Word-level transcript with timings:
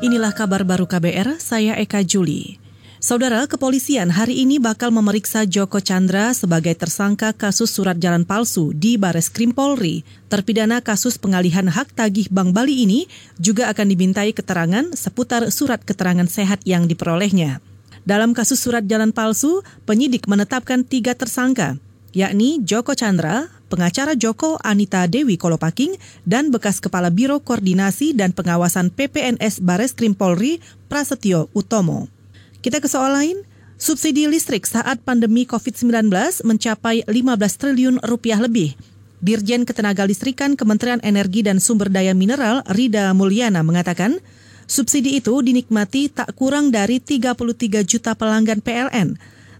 Inilah 0.00 0.32
kabar 0.32 0.64
baru 0.64 0.88
KBR, 0.88 1.36
saya 1.36 1.76
Eka 1.76 2.00
Juli. 2.00 2.56
Saudara, 3.04 3.44
kepolisian 3.44 4.08
hari 4.08 4.40
ini 4.40 4.56
bakal 4.56 4.88
memeriksa 4.88 5.44
Joko 5.44 5.76
Chandra 5.76 6.32
sebagai 6.32 6.72
tersangka 6.72 7.36
kasus 7.36 7.68
surat 7.68 8.00
jalan 8.00 8.24
palsu 8.24 8.72
di 8.72 8.96
Bares 8.96 9.28
Krim 9.28 9.52
Polri. 9.52 10.00
Terpidana 10.32 10.80
kasus 10.80 11.20
pengalihan 11.20 11.68
hak 11.68 11.92
tagih 11.92 12.32
Bank 12.32 12.56
Bali 12.56 12.88
ini 12.88 13.12
juga 13.36 13.68
akan 13.68 13.92
dimintai 13.92 14.32
keterangan 14.32 14.88
seputar 14.96 15.52
surat 15.52 15.84
keterangan 15.84 16.24
sehat 16.24 16.64
yang 16.64 16.88
diperolehnya. 16.88 17.60
Dalam 18.00 18.32
kasus 18.32 18.56
surat 18.56 18.88
jalan 18.88 19.12
palsu, 19.12 19.60
penyidik 19.84 20.24
menetapkan 20.24 20.80
tiga 20.80 21.12
tersangka, 21.12 21.76
yakni 22.16 22.64
Joko 22.64 22.96
Chandra, 22.96 23.52
pengacara 23.70 24.18
Joko 24.18 24.58
Anita 24.66 25.06
Dewi 25.06 25.38
Kolopaking, 25.38 25.94
dan 26.26 26.50
bekas 26.50 26.82
Kepala 26.82 27.14
Biro 27.14 27.38
Koordinasi 27.38 28.18
dan 28.18 28.34
Pengawasan 28.34 28.90
PPNS 28.90 29.62
Bares 29.62 29.94
Krim 29.94 30.18
Polri 30.18 30.58
Prasetyo 30.90 31.46
Utomo. 31.54 32.10
Kita 32.58 32.82
ke 32.82 32.90
soal 32.90 33.14
lain. 33.14 33.38
Subsidi 33.80 34.28
listrik 34.28 34.68
saat 34.68 35.00
pandemi 35.00 35.48
COVID-19 35.48 36.12
mencapai 36.44 37.00
15 37.08 37.16
triliun 37.56 37.96
rupiah 38.04 38.36
lebih. 38.36 38.76
Dirjen 39.24 39.64
Ketenaga 39.64 40.04
Listrikan 40.04 40.52
Kementerian 40.52 41.00
Energi 41.00 41.40
dan 41.40 41.60
Sumber 41.60 41.88
Daya 41.88 42.12
Mineral 42.12 42.60
Rida 42.68 43.12
Mulyana 43.16 43.64
mengatakan, 43.64 44.20
subsidi 44.68 45.16
itu 45.16 45.32
dinikmati 45.40 46.12
tak 46.12 46.36
kurang 46.36 46.68
dari 46.72 47.00
33 47.00 47.84
juta 47.84 48.12
pelanggan 48.16 48.60
PLN, 48.60 49.16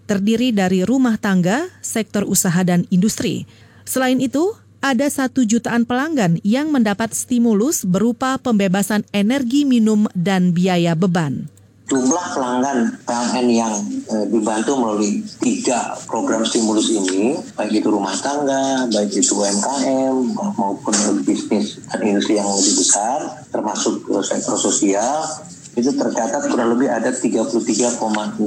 terdiri 0.08 0.52
dari 0.52 0.84
rumah 0.84 1.20
tangga, 1.20 1.68
sektor 1.84 2.24
usaha 2.24 2.60
dan 2.64 2.88
industri. 2.88 3.44
Selain 3.90 4.22
itu, 4.22 4.54
ada 4.78 5.10
satu 5.10 5.42
jutaan 5.42 5.82
pelanggan 5.82 6.38
yang 6.46 6.70
mendapat 6.70 7.10
stimulus 7.10 7.82
berupa 7.82 8.38
pembebasan 8.38 9.02
energi 9.10 9.66
minum 9.66 10.06
dan 10.14 10.54
biaya 10.54 10.94
beban 10.94 11.50
jumlah 11.90 12.26
pelanggan 12.38 13.02
PLN 13.02 13.46
yang 13.50 13.74
e, 14.06 14.30
dibantu 14.30 14.78
melalui 14.78 15.26
tiga 15.42 15.98
program 16.06 16.46
stimulus 16.46 16.86
ini, 16.86 17.34
baik 17.58 17.82
itu 17.82 17.90
rumah 17.90 18.14
tangga, 18.22 18.86
baik 18.94 19.10
itu 19.10 19.34
UMKM 19.34 20.14
maupun 20.54 20.94
bisnis 21.26 21.82
dan 21.90 21.98
industri 22.06 22.38
yang 22.38 22.46
lebih 22.46 22.78
besar, 22.78 23.42
termasuk 23.50 24.06
sektor 24.22 24.54
sosial, 24.54 25.26
itu 25.74 25.90
tercatat 25.90 26.46
kurang 26.46 26.78
lebih 26.78 26.94
ada 26.94 27.10
33,64 27.10 28.38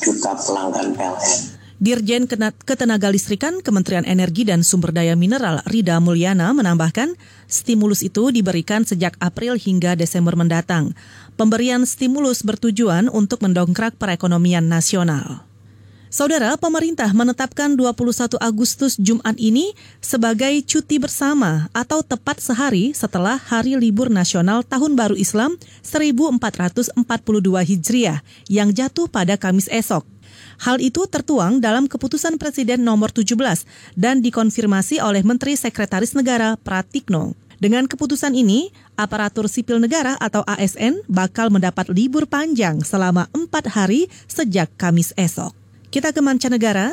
juta 0.00 0.30
pelanggan 0.40 0.96
PLN. 0.96 1.55
Dirjen 1.76 2.24
Ketenaga 2.64 3.12
Listrikan 3.12 3.60
Kementerian 3.60 4.08
Energi 4.08 4.48
dan 4.48 4.64
Sumber 4.64 4.96
Daya 4.96 5.14
Mineral 5.14 5.60
Rida 5.68 6.00
Mulyana 6.00 6.52
menambahkan, 6.56 7.14
stimulus 7.46 8.00
itu 8.00 8.32
diberikan 8.34 8.82
sejak 8.82 9.14
April 9.20 9.60
hingga 9.60 9.92
Desember 9.92 10.34
mendatang. 10.36 10.96
Pemberian 11.36 11.84
stimulus 11.84 12.40
bertujuan 12.42 13.08
untuk 13.12 13.44
mendongkrak 13.44 13.94
perekonomian 14.00 14.68
nasional. 14.68 15.45
Saudara, 16.06 16.54
pemerintah 16.54 17.10
menetapkan 17.10 17.74
21 17.74 18.38
Agustus 18.38 18.94
Jumat 18.94 19.34
ini 19.42 19.74
sebagai 19.98 20.54
cuti 20.62 21.02
bersama 21.02 21.66
atau 21.74 21.98
tepat 22.06 22.38
sehari 22.38 22.94
setelah 22.94 23.34
Hari 23.34 23.74
Libur 23.74 24.06
Nasional 24.06 24.62
Tahun 24.62 24.94
Baru 24.94 25.18
Islam 25.18 25.58
1442 25.82 26.94
Hijriah 27.42 28.22
yang 28.46 28.70
jatuh 28.70 29.10
pada 29.10 29.34
Kamis 29.34 29.66
esok. 29.66 30.06
Hal 30.62 30.78
itu 30.78 31.10
tertuang 31.10 31.58
dalam 31.58 31.90
keputusan 31.90 32.38
Presiden 32.38 32.86
nomor 32.86 33.10
17 33.10 33.66
dan 33.98 34.22
dikonfirmasi 34.22 35.02
oleh 35.02 35.26
Menteri 35.26 35.58
Sekretaris 35.58 36.14
Negara 36.14 36.54
Pratikno. 36.54 37.34
Dengan 37.58 37.90
keputusan 37.90 38.38
ini, 38.38 38.70
aparatur 38.94 39.50
sipil 39.50 39.82
negara 39.82 40.14
atau 40.22 40.46
ASN 40.46 41.02
bakal 41.10 41.50
mendapat 41.50 41.90
libur 41.90 42.30
panjang 42.30 42.78
selama 42.86 43.26
empat 43.34 43.74
hari 43.74 44.06
sejak 44.30 44.70
Kamis 44.78 45.10
esok. 45.18 45.65
Kita 45.96 46.12
ke 46.12 46.20
mancanegara, 46.20 46.92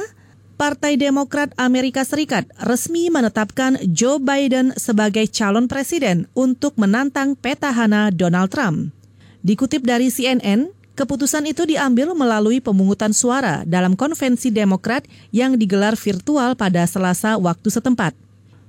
Partai 0.56 0.96
Demokrat 0.96 1.52
Amerika 1.60 2.08
Serikat 2.08 2.48
resmi 2.56 3.12
menetapkan 3.12 3.76
Joe 3.92 4.16
Biden 4.16 4.72
sebagai 4.80 5.28
calon 5.28 5.68
presiden 5.68 6.32
untuk 6.32 6.80
menantang 6.80 7.36
petahana 7.36 8.16
Donald 8.16 8.48
Trump. 8.48 8.96
Dikutip 9.44 9.84
dari 9.84 10.08
CNN, 10.08 10.72
Keputusan 10.96 11.44
itu 11.52 11.68
diambil 11.68 12.16
melalui 12.16 12.64
pemungutan 12.64 13.12
suara 13.12 13.68
dalam 13.68 13.98
konvensi 14.00 14.54
Demokrat 14.54 15.04
yang 15.36 15.60
digelar 15.60 16.00
virtual 16.00 16.56
pada 16.56 16.88
Selasa 16.88 17.36
waktu 17.36 17.74
setempat. 17.74 18.16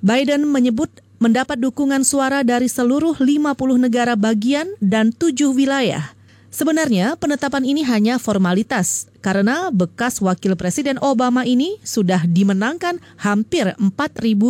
Biden 0.02 0.50
menyebut 0.50 0.90
mendapat 1.22 1.60
dukungan 1.60 2.02
suara 2.02 2.40
dari 2.40 2.66
seluruh 2.66 3.22
50 3.22 3.54
negara 3.76 4.18
bagian 4.18 4.72
dan 4.82 5.12
tujuh 5.14 5.52
wilayah. 5.54 6.13
Sebenarnya 6.54 7.18
penetapan 7.18 7.66
ini 7.66 7.82
hanya 7.82 8.14
formalitas 8.22 9.10
karena 9.18 9.74
bekas 9.74 10.22
wakil 10.22 10.54
Presiden 10.54 11.02
Obama 11.02 11.42
ini 11.42 11.82
sudah 11.82 12.22
dimenangkan 12.30 13.02
hampir 13.18 13.74
4.000 13.74 13.90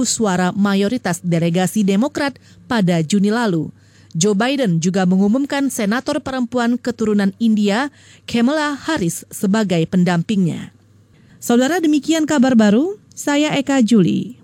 suara 0.05 0.53
mayoritas 0.53 1.25
delegasi 1.25 1.81
Demokrat 1.81 2.37
pada 2.69 3.01
Juni 3.01 3.33
lalu. 3.33 3.73
Joe 4.13 4.37
Biden 4.37 4.85
juga 4.85 5.09
mengumumkan 5.09 5.73
senator 5.73 6.21
perempuan 6.21 6.77
keturunan 6.77 7.33
India, 7.41 7.89
Kamala 8.29 8.77
Harris, 8.77 9.25
sebagai 9.33 9.81
pendampingnya. 9.89 10.77
Saudara 11.41 11.81
demikian 11.81 12.29
kabar 12.29 12.53
baru, 12.53 13.01
saya 13.17 13.57
Eka 13.57 13.81
Juli. 13.81 14.37